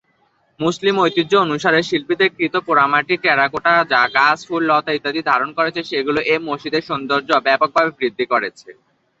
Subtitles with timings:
[0.59, 6.87] মুসলিম ঐতিহ্য অনুসারে শিল্পীদের কৃত পোড়ামাটির টেরাকোটা যা গাছ-ফুল-লতা ইত্যাদি ধারণ করেছে সেগুলো এ মসজিদের
[6.89, 8.69] সৌন্দর্য ব্যাপকভাবে বৃদ্ধি করেছে।